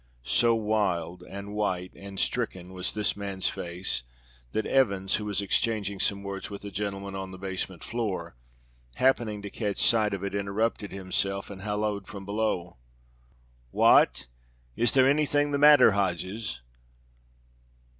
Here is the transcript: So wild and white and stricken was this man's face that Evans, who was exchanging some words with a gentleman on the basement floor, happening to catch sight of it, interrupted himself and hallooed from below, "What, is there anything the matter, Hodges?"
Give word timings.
So 0.23 0.55
wild 0.55 1.21
and 1.29 1.53
white 1.53 1.93
and 1.95 2.19
stricken 2.19 2.73
was 2.73 2.95
this 2.95 3.15
man's 3.15 3.49
face 3.49 4.01
that 4.51 4.65
Evans, 4.65 5.17
who 5.17 5.25
was 5.25 5.43
exchanging 5.43 5.99
some 5.99 6.23
words 6.23 6.49
with 6.49 6.65
a 6.65 6.71
gentleman 6.71 7.13
on 7.13 7.29
the 7.29 7.37
basement 7.37 7.83
floor, 7.83 8.35
happening 8.95 9.43
to 9.43 9.51
catch 9.51 9.77
sight 9.77 10.15
of 10.15 10.23
it, 10.23 10.33
interrupted 10.33 10.91
himself 10.91 11.51
and 11.51 11.61
hallooed 11.61 12.07
from 12.07 12.25
below, 12.25 12.77
"What, 13.69 14.25
is 14.75 14.91
there 14.93 15.07
anything 15.07 15.51
the 15.51 15.59
matter, 15.59 15.91
Hodges?" 15.91 16.61